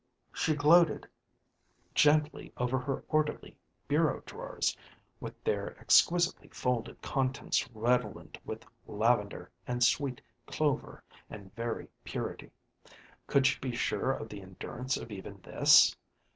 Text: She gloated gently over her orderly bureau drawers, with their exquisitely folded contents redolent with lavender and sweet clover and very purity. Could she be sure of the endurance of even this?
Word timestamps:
She 0.33 0.55
gloated 0.55 1.07
gently 1.93 2.51
over 2.57 2.79
her 2.79 3.03
orderly 3.07 3.55
bureau 3.87 4.23
drawers, 4.25 4.75
with 5.19 5.43
their 5.43 5.79
exquisitely 5.79 6.47
folded 6.47 7.03
contents 7.03 7.69
redolent 7.71 8.39
with 8.43 8.65
lavender 8.87 9.51
and 9.67 9.83
sweet 9.83 10.19
clover 10.47 11.03
and 11.29 11.53
very 11.53 11.87
purity. 12.03 12.49
Could 13.27 13.45
she 13.45 13.59
be 13.59 13.75
sure 13.75 14.11
of 14.11 14.27
the 14.29 14.41
endurance 14.41 14.97
of 14.97 15.11
even 15.11 15.39
this? 15.43 15.95